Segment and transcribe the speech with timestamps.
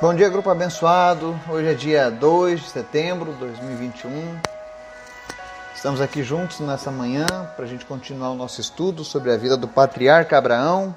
[0.00, 1.36] Bom dia, grupo abençoado.
[1.48, 4.38] Hoje é dia 2 de setembro de 2021.
[5.74, 9.56] Estamos aqui juntos nessa manhã para a gente continuar o nosso estudo sobre a vida
[9.56, 10.94] do patriarca Abraão.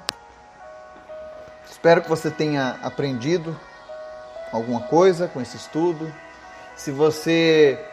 [1.68, 3.58] Espero que você tenha aprendido
[4.52, 6.14] alguma coisa com esse estudo.
[6.76, 7.84] Se você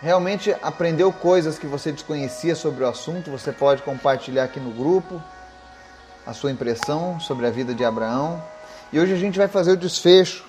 [0.00, 5.22] realmente aprendeu coisas que você desconhecia sobre o assunto, você pode compartilhar aqui no grupo
[6.26, 8.53] a sua impressão sobre a vida de Abraão.
[8.94, 10.44] E hoje a gente vai fazer o desfecho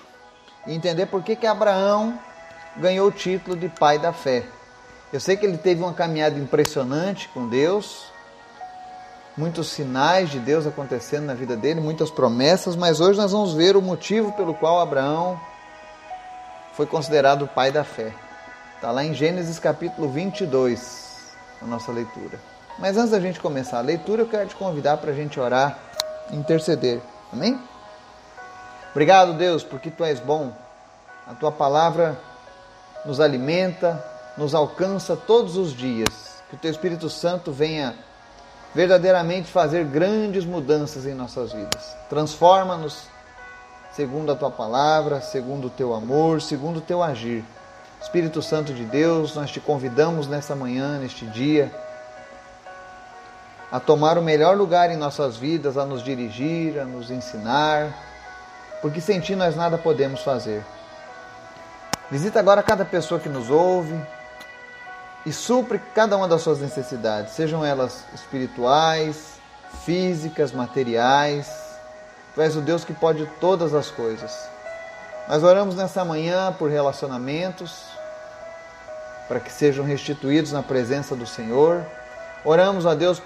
[0.68, 2.16] e entender por que, que Abraão
[2.76, 4.44] ganhou o título de pai da fé.
[5.12, 8.04] Eu sei que ele teve uma caminhada impressionante com Deus,
[9.36, 13.76] muitos sinais de Deus acontecendo na vida dele, muitas promessas, mas hoje nós vamos ver
[13.76, 15.40] o motivo pelo qual Abraão
[16.74, 18.14] foi considerado o pai da fé.
[18.76, 22.38] Está lá em Gênesis capítulo 22, a nossa leitura.
[22.78, 25.76] Mas antes da gente começar a leitura, eu quero te convidar para a gente orar
[26.30, 27.00] e interceder.
[27.32, 27.60] Amém?
[28.96, 30.56] Obrigado, Deus, porque tu és bom.
[31.26, 32.18] A tua palavra
[33.04, 34.02] nos alimenta,
[34.38, 36.08] nos alcança todos os dias.
[36.48, 37.94] Que o teu Espírito Santo venha
[38.74, 41.94] verdadeiramente fazer grandes mudanças em nossas vidas.
[42.08, 43.02] Transforma-nos
[43.92, 47.44] segundo a tua palavra, segundo o teu amor, segundo o teu agir.
[48.00, 51.70] Espírito Santo de Deus, nós te convidamos nessa manhã, neste dia,
[53.70, 58.05] a tomar o melhor lugar em nossas vidas, a nos dirigir, a nos ensinar
[58.80, 60.64] porque sem ti nós nada podemos fazer.
[62.10, 63.94] Visita agora cada pessoa que nos ouve
[65.24, 69.40] e supre cada uma das suas necessidades, sejam elas espirituais,
[69.84, 71.48] físicas, materiais.
[72.34, 74.32] Tu és o Deus que pode todas as coisas.
[75.28, 77.82] Nós oramos nessa manhã por relacionamentos,
[79.26, 81.84] para que sejam restituídos na presença do Senhor.
[82.44, 83.20] Oramos a Deus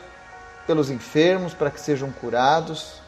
[0.67, 3.03] pelos enfermos, para que sejam curados.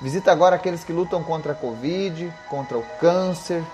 [0.00, 3.64] Visita agora aqueles que lutam contra a Covid, contra o câncer.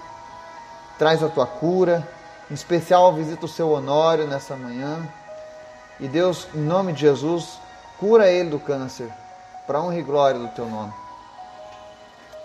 [0.99, 2.07] Traz a tua cura.
[2.51, 5.07] Em especial, visita o seu Honório nessa manhã.
[6.01, 7.59] E Deus, em nome de Jesus,
[7.99, 9.11] cura ele do câncer,
[9.67, 10.93] para honra e glória do teu nome.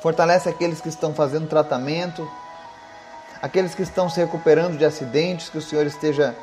[0.02, 2.30] Fortalece aqueles que estão fazendo tratamento,
[3.42, 6.36] aqueles que estão se recuperando de acidentes, que o Senhor esteja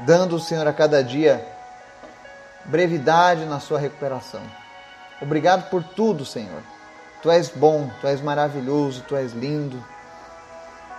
[0.00, 1.46] dando, Senhor, a cada dia
[2.64, 4.42] brevidade na sua recuperação.
[5.20, 6.62] Obrigado por tudo, Senhor.
[7.22, 9.82] Tu és bom, tu és maravilhoso, tu és lindo.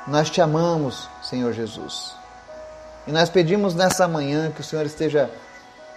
[0.07, 2.15] Nós te amamos, Senhor Jesus.
[3.05, 5.29] E nós pedimos nessa manhã que o Senhor esteja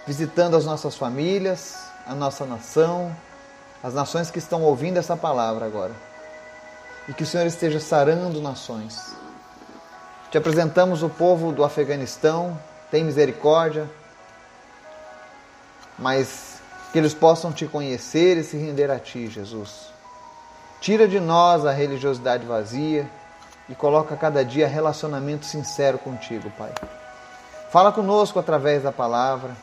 [0.05, 3.15] visitando as nossas famílias, a nossa nação,
[3.83, 5.93] as nações que estão ouvindo essa palavra agora.
[7.07, 9.15] E que o Senhor esteja sarando nações.
[10.29, 12.57] Te apresentamos o povo do Afeganistão,
[12.89, 13.89] tem misericórdia,
[15.97, 16.50] mas
[16.91, 19.91] que eles possam te conhecer e se render a ti, Jesus.
[20.81, 23.09] Tira de nós a religiosidade vazia
[23.69, 26.73] e coloca cada dia relacionamento sincero contigo, Pai.
[27.71, 29.55] Fala conosco através da palavra,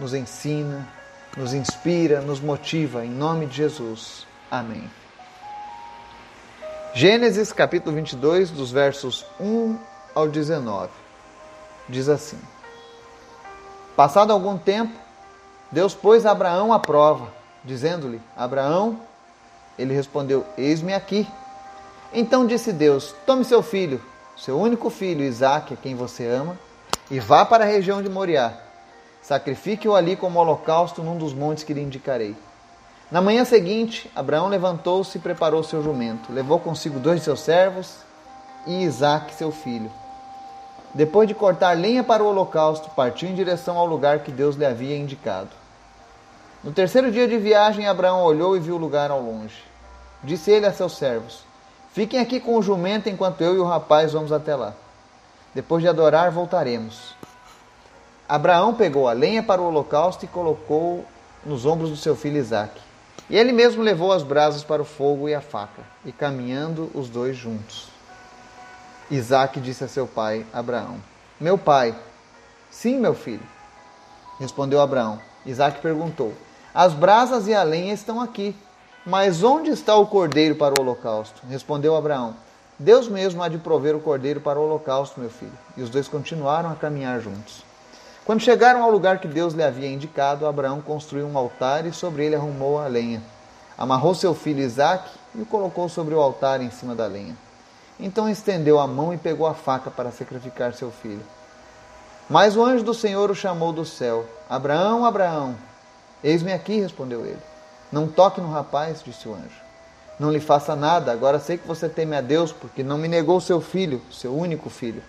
[0.00, 0.88] nos ensina,
[1.36, 4.26] nos inspira, nos motiva, em nome de Jesus.
[4.50, 4.90] Amém.
[6.94, 9.76] Gênesis capítulo 22, dos versos 1
[10.14, 10.88] ao 19.
[11.88, 12.38] Diz assim:
[13.96, 15.03] Passado algum tempo,
[15.74, 17.26] Deus pôs Abraão à prova,
[17.64, 18.96] dizendo-lhe: Abraão,
[19.76, 21.26] ele respondeu: Eis-me aqui.
[22.12, 24.00] Então disse Deus: Tome seu filho,
[24.36, 26.56] seu único filho, Isaque, a quem você ama,
[27.10, 28.52] e vá para a região de Moriá.
[29.20, 32.36] Sacrifique-o ali como holocausto num dos montes que lhe indicarei.
[33.10, 36.32] Na manhã seguinte, Abraão levantou-se e preparou seu jumento.
[36.32, 37.96] Levou consigo dois de seus servos
[38.64, 39.90] e Isaque, seu filho.
[40.94, 44.64] Depois de cortar lenha para o holocausto, partiu em direção ao lugar que Deus lhe
[44.64, 45.63] havia indicado.
[46.64, 49.62] No terceiro dia de viagem, Abraão olhou e viu o lugar ao longe.
[50.22, 51.44] Disse ele a seus servos:
[51.92, 54.72] Fiquem aqui com o jumento enquanto eu e o rapaz vamos até lá.
[55.54, 57.14] Depois de adorar, voltaremos.
[58.26, 61.04] Abraão pegou a lenha para o holocausto e colocou
[61.44, 62.80] nos ombros do seu filho Isaque.
[63.28, 67.10] E ele mesmo levou as brasas para o fogo e a faca, e caminhando os
[67.10, 67.88] dois juntos.
[69.10, 70.96] Isaque disse a seu pai, Abraão:
[71.38, 71.94] Meu pai.
[72.70, 73.46] Sim, meu filho.
[74.40, 75.20] Respondeu Abraão.
[75.44, 76.32] Isaque perguntou:
[76.74, 78.56] as brasas e a lenha estão aqui.
[79.06, 81.42] Mas onde está o cordeiro para o holocausto?
[81.48, 82.34] Respondeu Abraão:
[82.78, 85.52] Deus mesmo há de prover o cordeiro para o holocausto, meu filho.
[85.76, 87.62] E os dois continuaram a caminhar juntos.
[88.24, 92.24] Quando chegaram ao lugar que Deus lhe havia indicado, Abraão construiu um altar e sobre
[92.24, 93.22] ele arrumou a lenha.
[93.76, 97.36] Amarrou seu filho Isaque e o colocou sobre o altar em cima da lenha.
[98.00, 101.22] Então estendeu a mão e pegou a faca para sacrificar seu filho.
[102.28, 105.54] Mas o anjo do Senhor o chamou do céu: Abraão, Abraão.
[106.24, 107.38] Eis-me aqui, respondeu ele.
[107.92, 109.62] Não toque no rapaz, disse o anjo.
[110.18, 111.12] não lhe faça nada.
[111.12, 114.70] Agora sei que você teme a Deus, porque não me negou seu filho, seu único
[114.70, 115.02] filho.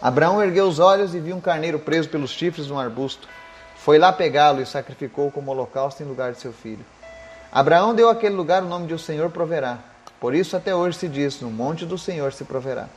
[0.00, 3.28] Abraão ergueu os olhos e viu um carneiro preso pelos chifres num arbusto.
[3.76, 6.84] Foi lá pegá-lo e sacrificou como holocausto em lugar de seu filho.
[7.52, 9.78] Abraão deu àquele lugar o nome de o Senhor proverá.
[10.18, 12.88] Por isso até hoje se diz: no monte do Senhor se proverá.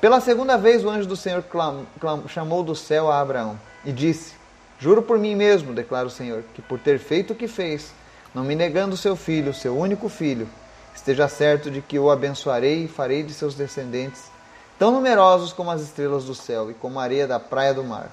[0.00, 3.90] Pela segunda vez o anjo do Senhor clam, clam, chamou do céu a Abraão e
[3.90, 4.37] disse:
[4.78, 7.92] Juro por mim mesmo, declara o Senhor, que por ter feito o que fez,
[8.34, 10.48] não me negando seu filho, seu único filho,
[10.94, 14.30] esteja certo de que o abençoarei e farei de seus descendentes
[14.78, 18.10] tão numerosos como as estrelas do céu e como a areia da praia do mar.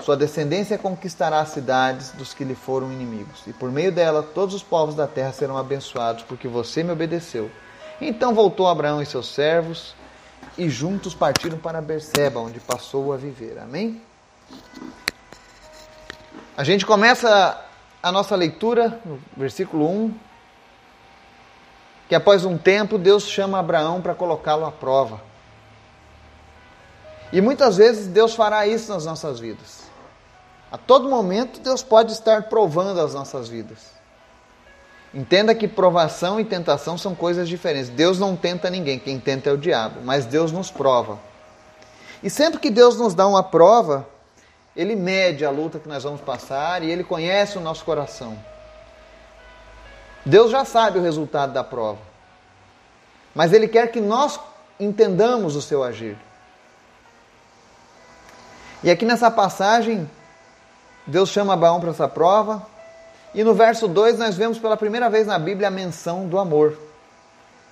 [0.00, 4.54] Sua descendência conquistará as cidades dos que lhe foram inimigos, e por meio dela todos
[4.54, 7.50] os povos da terra serão abençoados, porque você me obedeceu.
[8.00, 9.94] Então voltou Abraão e seus servos,
[10.56, 13.58] e juntos partiram para Berseba, onde passou a viver.
[13.58, 14.00] Amém?
[16.58, 17.56] A gente começa
[18.02, 20.14] a nossa leitura no versículo 1,
[22.08, 25.20] que após um tempo Deus chama Abraão para colocá-lo à prova.
[27.32, 29.84] E muitas vezes Deus fará isso nas nossas vidas.
[30.68, 33.92] A todo momento Deus pode estar provando as nossas vidas.
[35.14, 37.88] Entenda que provação e tentação são coisas diferentes.
[37.88, 41.20] Deus não tenta ninguém, quem tenta é o diabo, mas Deus nos prova.
[42.20, 44.08] E sempre que Deus nos dá uma prova,
[44.78, 48.38] Ele mede a luta que nós vamos passar e Ele conhece o nosso coração.
[50.24, 51.98] Deus já sabe o resultado da prova,
[53.34, 54.38] mas Ele quer que nós
[54.78, 56.16] entendamos o seu agir.
[58.80, 60.08] E aqui nessa passagem,
[61.04, 62.64] Deus chama Abraão para essa prova,
[63.34, 66.78] e no verso 2 nós vemos pela primeira vez na Bíblia a menção do amor.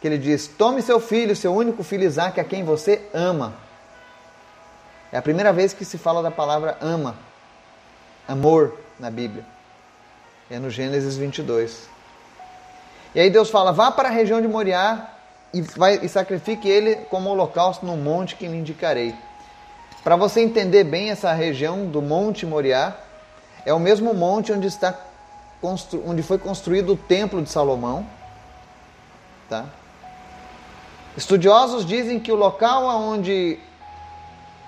[0.00, 3.55] Que ele diz: Tome seu filho, seu único filho Isaac, a quem você ama.
[5.12, 7.17] É a primeira vez que se fala da palavra ama,
[8.26, 9.44] amor na Bíblia.
[10.50, 11.88] É no Gênesis 22.
[13.14, 15.11] E aí Deus fala: Vá para a região de Moriá
[15.53, 19.14] e, vai, e sacrifique ele como holocausto no monte que lhe indicarei.
[20.05, 22.94] Para você entender bem essa região do Monte Moriá,
[23.64, 24.94] é o mesmo monte onde está
[25.61, 28.06] onde foi construído o Templo de Salomão.
[29.49, 29.64] Tá?
[31.17, 33.58] Estudiosos dizem que o local onde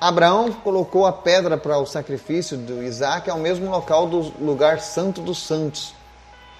[0.01, 4.79] Abraão colocou a pedra para o sacrifício do Isaac é o mesmo local do lugar
[4.81, 5.93] santo dos santos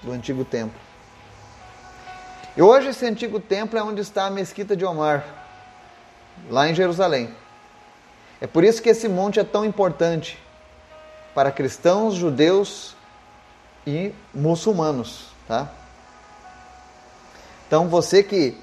[0.03, 0.77] do antigo templo.
[2.57, 5.25] E hoje esse antigo templo é onde está a mesquita de Omar,
[6.49, 7.33] lá em Jerusalém.
[8.41, 10.37] É por isso que esse monte é tão importante
[11.33, 12.93] para cristãos, judeus
[13.87, 15.71] e muçulmanos, tá?
[17.67, 18.57] Então você que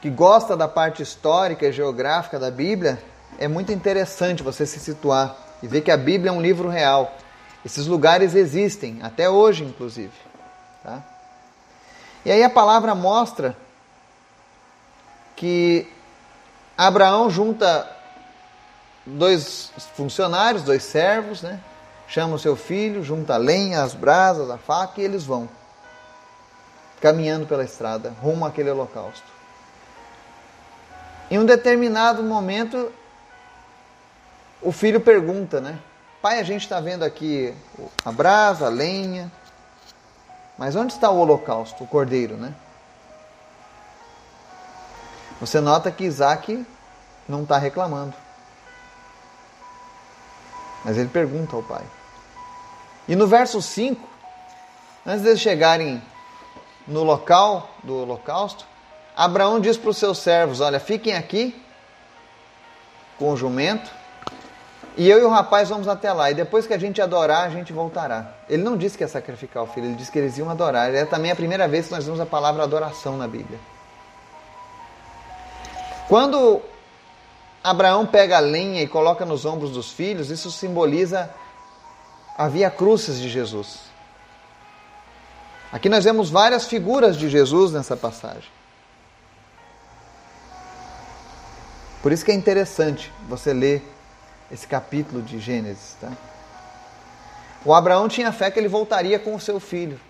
[0.00, 3.02] que gosta da parte histórica e geográfica da Bíblia,
[3.38, 7.14] é muito interessante você se situar e ver que a Bíblia é um livro real.
[7.64, 10.12] Esses lugares existem até hoje, inclusive,
[10.82, 11.02] tá?
[12.24, 13.56] E aí a palavra mostra
[15.36, 15.86] que
[16.76, 17.88] Abraão junta
[19.06, 21.60] dois funcionários, dois servos, né?
[22.10, 25.48] chama o seu filho, junta a lenha, as brasas, a faca e eles vão
[27.00, 29.39] caminhando pela estrada rumo àquele holocausto.
[31.30, 32.92] Em um determinado momento,
[34.60, 35.78] o filho pergunta, né?
[36.20, 37.54] Pai, a gente está vendo aqui
[38.04, 39.30] a brasa, a lenha,
[40.58, 42.52] mas onde está o holocausto, o cordeiro, né?
[45.40, 46.66] Você nota que Isaac
[47.26, 48.12] não está reclamando.
[50.84, 51.84] Mas ele pergunta ao pai.
[53.08, 54.06] E no verso 5,
[55.06, 56.02] antes de chegarem
[56.86, 58.66] no local do holocausto,
[59.20, 61.54] Abraão diz para os seus servos: Olha, fiquem aqui
[63.18, 63.90] com o jumento,
[64.96, 66.30] e eu e o rapaz vamos até lá.
[66.30, 68.32] E depois que a gente adorar, a gente voltará.
[68.48, 70.94] Ele não disse que ia sacrificar o filho, ele disse que eles iam adorar.
[70.94, 73.60] É também a primeira vez que nós vemos a palavra adoração na Bíblia.
[76.08, 76.62] Quando
[77.62, 81.28] Abraão pega a lenha e coloca nos ombros dos filhos, isso simboliza
[82.38, 83.80] havia cruzes de Jesus.
[85.70, 88.59] Aqui nós vemos várias figuras de Jesus nessa passagem.
[92.02, 93.82] Por isso que é interessante você ler
[94.50, 95.96] esse capítulo de Gênesis.
[96.00, 96.10] Tá?
[97.64, 100.00] O Abraão tinha fé que ele voltaria com o seu filho.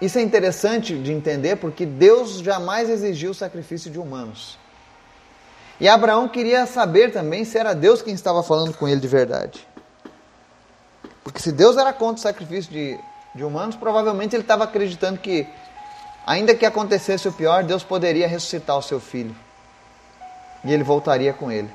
[0.00, 4.58] Isso é interessante de entender porque Deus jamais exigiu o sacrifício de humanos.
[5.80, 9.66] E Abraão queria saber também se era Deus quem estava falando com ele de verdade.
[11.24, 12.98] Porque se Deus era contra o sacrifício de,
[13.34, 15.46] de humanos, provavelmente ele estava acreditando que,
[16.26, 19.34] ainda que acontecesse o pior, Deus poderia ressuscitar o seu filho.
[20.68, 21.70] E ele voltaria com ele.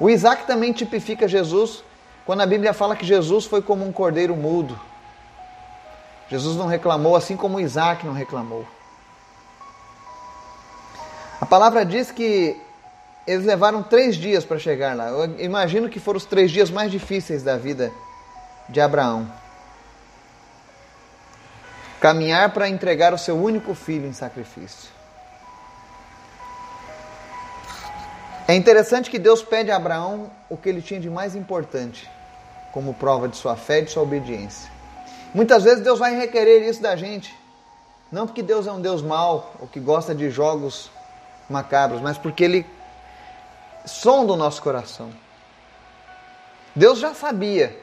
[0.00, 1.84] O Isaac também tipifica Jesus
[2.24, 4.80] quando a Bíblia fala que Jesus foi como um cordeiro mudo.
[6.30, 8.66] Jesus não reclamou, assim como Isaac não reclamou.
[11.38, 12.58] A palavra diz que
[13.26, 15.08] eles levaram três dias para chegar lá.
[15.08, 17.92] Eu imagino que foram os três dias mais difíceis da vida
[18.70, 19.30] de Abraão.
[22.00, 25.01] Caminhar para entregar o seu único filho em sacrifício.
[28.52, 32.06] É interessante que Deus pede a Abraão o que ele tinha de mais importante,
[32.70, 34.70] como prova de sua fé e de sua obediência.
[35.32, 37.34] Muitas vezes Deus vai requerer isso da gente,
[38.12, 40.90] não porque Deus é um Deus mau ou que gosta de jogos
[41.48, 42.66] macabros, mas porque Ele
[43.86, 45.08] sonda o nosso coração.
[46.76, 47.74] Deus já sabia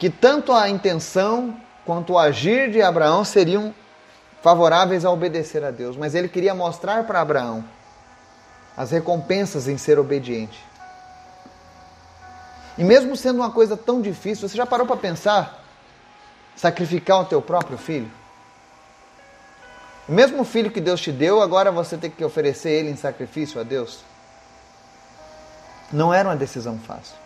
[0.00, 3.72] que tanto a intenção quanto o agir de Abraão seriam
[4.42, 7.77] favoráveis a obedecer a Deus, mas ele queria mostrar para Abraão
[8.78, 10.64] as recompensas em ser obediente.
[12.78, 15.64] E mesmo sendo uma coisa tão difícil, você já parou para pensar
[16.54, 18.08] sacrificar o teu próprio filho?
[20.08, 23.60] O mesmo filho que Deus te deu, agora você tem que oferecer ele em sacrifício
[23.60, 23.98] a Deus?
[25.92, 27.16] Não era uma decisão fácil.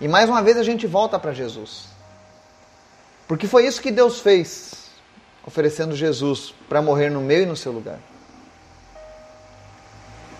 [0.00, 1.84] E mais uma vez a gente volta para Jesus.
[3.28, 4.86] Porque foi isso que Deus fez,
[5.46, 7.98] oferecendo Jesus para morrer no meu e no seu lugar.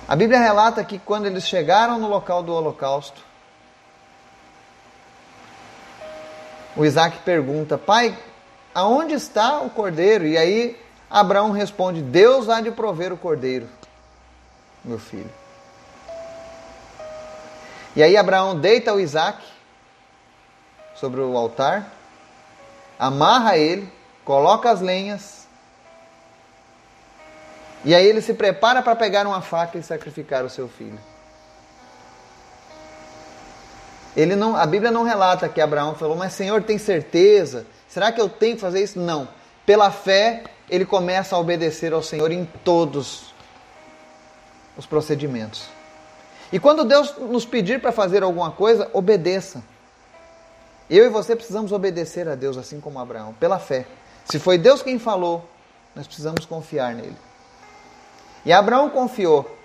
[0.08, 3.20] A Bíblia relata que quando eles chegaram no local do holocausto,
[6.76, 8.16] o Isaac pergunta: Pai,
[8.72, 10.24] aonde está o cordeiro?
[10.24, 13.68] E aí Abraão responde: Deus há de prover o cordeiro,
[14.84, 15.30] meu filho.
[17.96, 19.42] E aí Abraão deita o Isaac
[20.94, 21.90] sobre o altar,
[22.98, 23.90] amarra ele,
[24.24, 25.45] coloca as lenhas
[27.86, 30.98] e aí ele se prepara para pegar uma faca e sacrificar o seu filho.
[34.16, 37.64] Ele não, a Bíblia não relata que Abraão falou, mas Senhor, tem certeza?
[37.86, 38.98] Será que eu tenho que fazer isso?
[38.98, 39.28] Não.
[39.64, 43.32] Pela fé, ele começa a obedecer ao Senhor em todos
[44.76, 45.68] os procedimentos.
[46.52, 49.62] E quando Deus nos pedir para fazer alguma coisa, obedeça.
[50.90, 53.86] Eu e você precisamos obedecer a Deus, assim como Abraão, pela fé.
[54.24, 55.48] Se foi Deus quem falou,
[55.94, 57.16] nós precisamos confiar nele.
[58.46, 59.58] E Abraão confiou.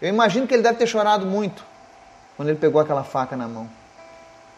[0.00, 1.64] Eu imagino que ele deve ter chorado muito
[2.36, 3.68] quando ele pegou aquela faca na mão.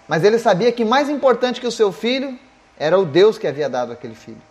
[0.07, 2.39] Mas ele sabia que mais importante que o seu filho
[2.79, 4.43] era o Deus que havia dado aquele filho.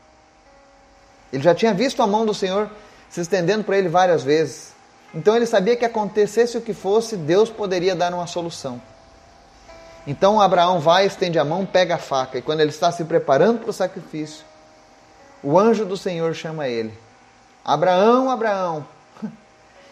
[1.31, 2.71] Ele já tinha visto a mão do Senhor
[3.07, 4.74] se estendendo para ele várias vezes.
[5.13, 8.81] Então ele sabia que acontecesse o que fosse, Deus poderia dar uma solução.
[10.07, 13.59] Então Abraão vai, estende a mão, pega a faca, e quando ele está se preparando
[13.59, 14.43] para o sacrifício,
[15.43, 16.98] o anjo do Senhor chama ele:
[17.63, 18.99] Abraão, Abraão.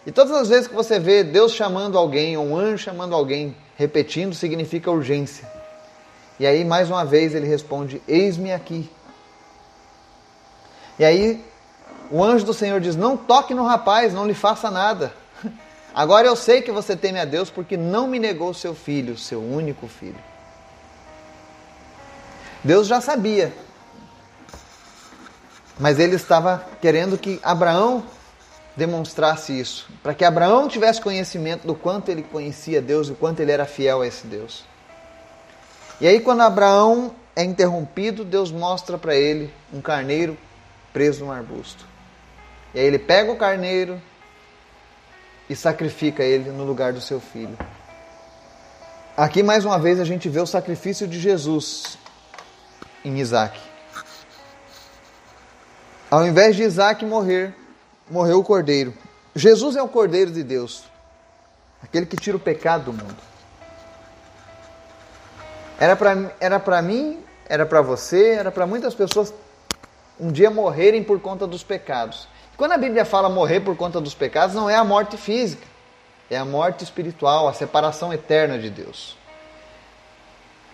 [0.08, 3.54] E todas as vezes que você vê Deus chamando alguém, ou um anjo chamando alguém,
[3.76, 5.46] repetindo, significa urgência.
[6.40, 8.90] E aí, mais uma vez, ele responde: Eis-me aqui.
[10.98, 11.44] E aí,
[12.10, 15.14] o anjo do Senhor diz: Não toque no rapaz, não lhe faça nada.
[15.94, 19.42] Agora eu sei que você teme a Deus porque não me negou seu filho, seu
[19.44, 20.24] único filho.
[22.64, 23.54] Deus já sabia,
[25.78, 28.06] mas ele estava querendo que Abraão
[28.77, 33.39] demonstrasse isso, para que Abraão tivesse conhecimento do quanto ele conhecia Deus e o quanto
[33.39, 34.63] ele era fiel a esse Deus.
[36.00, 40.38] E aí, quando Abraão é interrompido, Deus mostra para ele um carneiro
[40.93, 41.86] preso num arbusto.
[42.74, 44.00] E aí ele pega o carneiro
[45.50, 47.57] e sacrifica ele no lugar do seu filho.
[49.15, 51.98] Aqui mais uma vez a gente vê o sacrifício de Jesus
[53.03, 53.60] em Isaac.
[56.12, 57.55] Ao invés de Isaac morrer,
[58.10, 58.94] morreu o cordeiro.
[59.36, 60.84] Jesus é o cordeiro de Deus,
[61.82, 63.18] aquele que tira o pecado do mundo.
[65.80, 69.34] Era para era mim, era para você, era para muitas pessoas
[70.20, 72.28] um dia morrerem por conta dos pecados.
[72.58, 75.66] Quando a Bíblia fala morrer por conta dos pecados, não é a morte física,
[76.30, 79.16] é a morte espiritual, a separação eterna de Deus.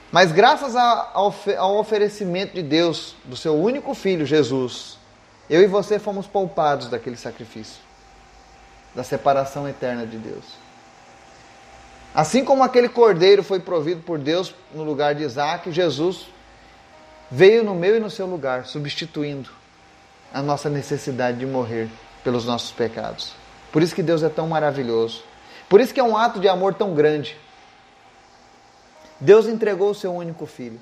[0.10, 4.98] Mas graças ao oferecimento de Deus, do seu único filho, Jesus,
[5.50, 7.82] eu e você fomos poupados daquele sacrifício,
[8.96, 10.46] da separação eterna de Deus.
[12.16, 16.28] Assim como aquele cordeiro foi provido por Deus no lugar de Isaac, Jesus
[17.30, 19.50] veio no meu e no seu lugar, substituindo
[20.34, 21.90] a nossa necessidade de morrer
[22.24, 23.34] pelos nossos pecados.
[23.72, 25.24] Por isso que Deus é tão maravilhoso.
[25.68, 27.36] Por isso que é um ato de amor tão grande.
[29.20, 30.80] Deus entregou o seu único filho.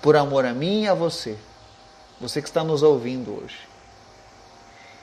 [0.00, 1.36] Por amor a mim e a você
[2.20, 3.58] você que está nos ouvindo hoje.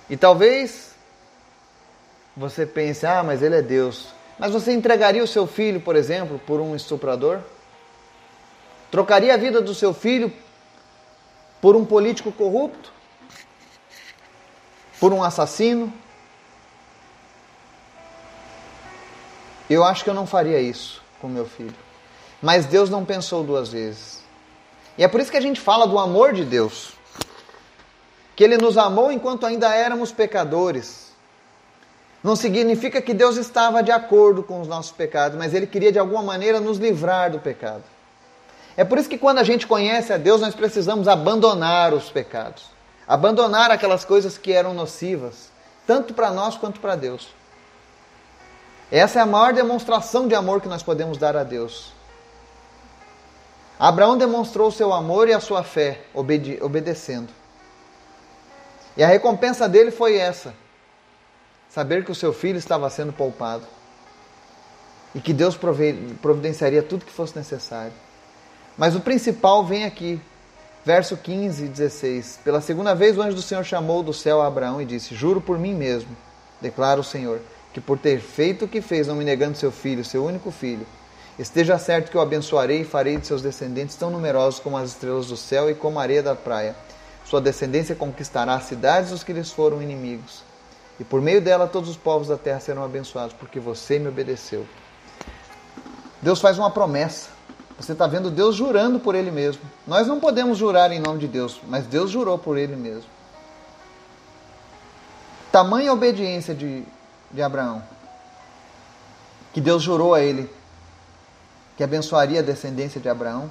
[0.09, 0.93] E talvez
[2.35, 4.07] você pense, ah, mas ele é Deus.
[4.37, 7.39] Mas você entregaria o seu filho, por exemplo, por um estuprador?
[8.89, 10.31] Trocaria a vida do seu filho
[11.61, 12.91] por um político corrupto?
[14.99, 15.93] Por um assassino?
[19.69, 21.75] Eu acho que eu não faria isso com meu filho.
[22.41, 24.21] Mas Deus não pensou duas vezes.
[24.97, 26.93] E é por isso que a gente fala do amor de Deus.
[28.35, 31.11] Que Ele nos amou enquanto ainda éramos pecadores.
[32.23, 35.99] Não significa que Deus estava de acordo com os nossos pecados, mas Ele queria de
[35.99, 37.83] alguma maneira nos livrar do pecado.
[38.75, 42.71] É por isso que quando a gente conhece a Deus, nós precisamos abandonar os pecados.
[43.07, 45.51] Abandonar aquelas coisas que eram nocivas,
[45.85, 47.27] tanto para nós quanto para Deus.
[48.89, 51.91] Essa é a maior demonstração de amor que nós podemos dar a Deus.
[53.77, 57.42] Abraão demonstrou seu amor e a sua fé obede obedecendo.
[58.95, 60.53] E a recompensa dele foi essa:
[61.69, 63.65] saber que o seu filho estava sendo poupado
[65.15, 65.57] e que Deus
[66.21, 67.93] providenciaria tudo que fosse necessário.
[68.77, 70.19] Mas o principal vem aqui,
[70.83, 72.39] verso 15 e 16.
[72.43, 75.39] Pela segunda vez o anjo do Senhor chamou do céu a Abraão e disse: Juro
[75.39, 76.15] por mim mesmo,
[76.61, 77.41] declara o Senhor,
[77.73, 80.85] que por ter feito o que fez, não me negando seu filho, seu único filho,
[81.37, 85.27] esteja certo que o abençoarei e farei de seus descendentes tão numerosos como as estrelas
[85.27, 86.75] do céu e como a areia da praia.
[87.25, 90.43] Sua descendência conquistará as cidades dos que lhes foram inimigos.
[90.99, 94.65] E por meio dela todos os povos da terra serão abençoados, porque você me obedeceu.
[96.21, 97.29] Deus faz uma promessa.
[97.77, 99.61] Você está vendo Deus jurando por Ele mesmo.
[99.87, 103.09] Nós não podemos jurar em nome de Deus, mas Deus jurou por Ele mesmo.
[105.51, 106.83] Tamanha obediência de,
[107.31, 107.83] de Abraão,
[109.53, 110.49] que Deus jurou a ele
[111.77, 113.49] que abençoaria a descendência de Abraão.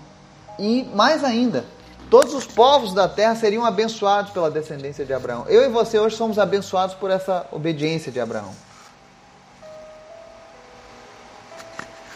[0.58, 1.64] E mais ainda,
[2.12, 5.46] todos os povos da terra seriam abençoados pela descendência de Abraão.
[5.48, 8.54] Eu e você hoje somos abençoados por essa obediência de Abraão.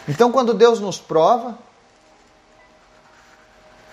[0.07, 1.57] Então, quando Deus nos prova,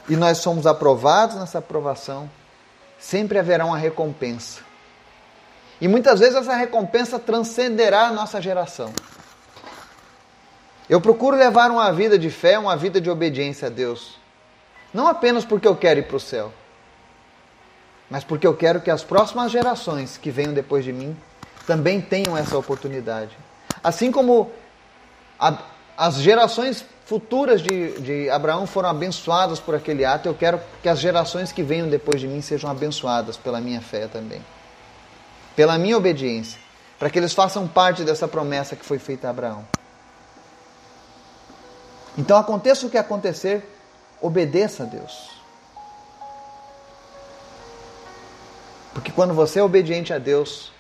[0.07, 2.31] e nós somos aprovados nessa aprovação,
[2.99, 4.61] sempre haverá uma recompensa.
[5.81, 8.93] E muitas vezes essa recompensa transcenderá a nossa geração.
[10.87, 14.23] Eu procuro levar uma vida de fé, uma vida de obediência a Deus.
[14.95, 16.53] Não apenas porque eu quero ir para o céu,
[18.09, 21.17] mas porque eu quero que as próximas gerações que venham depois de mim
[21.67, 23.37] também tenham essa oportunidade.
[23.83, 24.53] Assim como
[25.37, 25.59] a,
[25.97, 31.01] as gerações futuras de, de Abraão foram abençoadas por aquele ato, eu quero que as
[31.01, 34.41] gerações que venham depois de mim sejam abençoadas pela minha fé também,
[35.57, 36.59] pela minha obediência,
[36.99, 39.67] para que eles façam parte dessa promessa que foi feita a Abraão.
[42.17, 43.74] Então, aconteça o que acontecer,
[44.25, 45.31] obedeça a Deus.
[48.95, 50.73] Porque quando você é obediente a Deus,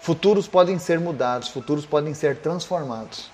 [0.00, 3.30] futuros podem ser mudados, futuros podem ser transformados.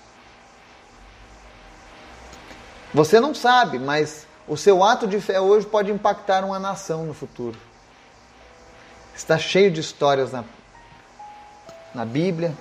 [2.93, 7.13] Você não sabe, mas o seu ato de fé hoje pode impactar uma nação no
[7.13, 7.59] futuro.
[9.13, 10.45] Está cheio de histórias na,
[11.93, 12.55] na Bíblia,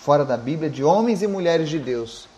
[0.00, 2.28] fora da Bíblia, de homens e mulheres de Deus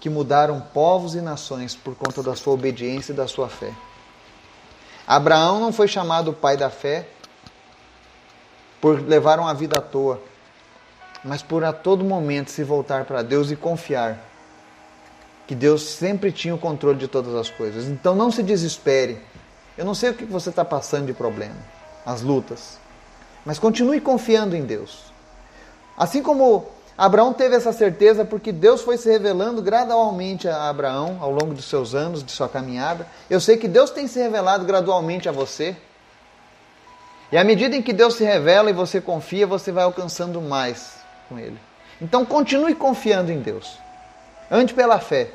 [0.00, 3.72] que mudaram povos e nações por conta da sua obediência e da sua fé.
[5.06, 7.08] Abraão não foi chamado pai da fé
[8.80, 10.22] por levar uma vida à toa,
[11.24, 14.24] mas por a todo momento se voltar para Deus e confiar
[15.46, 17.86] que Deus sempre tinha o controle de todas as coisas.
[17.86, 19.18] Então não se desespere.
[19.78, 21.56] Eu não sei o que você está passando de problema,
[22.04, 22.78] as lutas,
[23.46, 25.04] mas continue confiando em Deus.
[25.96, 26.66] Assim como
[26.98, 31.66] Abraão teve essa certeza porque Deus foi se revelando gradualmente a Abraão ao longo dos
[31.66, 33.06] seus anos, de sua caminhada.
[33.30, 35.76] Eu sei que Deus tem se revelado gradualmente a você.
[37.30, 40.96] E à medida em que Deus se revela e você confia, você vai alcançando mais
[41.28, 41.56] com Ele.
[42.00, 43.78] Então continue confiando em Deus.
[44.50, 45.30] Ande pela fé.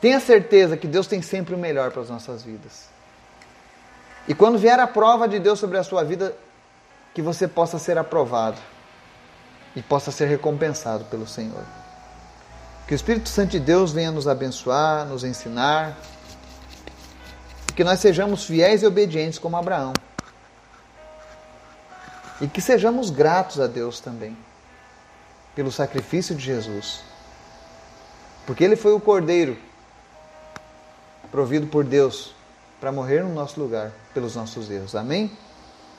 [0.00, 2.88] Tenha certeza que Deus tem sempre o melhor para as nossas vidas.
[4.28, 6.36] E quando vier a prova de Deus sobre a sua vida,
[7.12, 8.58] que você possa ser aprovado
[9.74, 11.64] e possa ser recompensado pelo Senhor.
[12.86, 15.96] Que o Espírito Santo de Deus venha nos abençoar, nos ensinar,
[17.68, 19.92] e que nós sejamos fiéis e obedientes como Abraão.
[22.40, 24.36] E que sejamos gratos a Deus também
[25.54, 27.00] pelo sacrifício de Jesus.
[28.46, 29.56] Porque ele foi o cordeiro
[31.30, 32.34] provido por Deus
[32.80, 34.94] para morrer no nosso lugar pelos nossos erros.
[34.94, 35.30] Amém?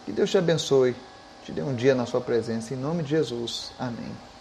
[0.05, 0.95] Que Deus te abençoe,
[1.43, 3.71] te dê um dia na sua presença, em nome de Jesus.
[3.77, 4.32] Amém.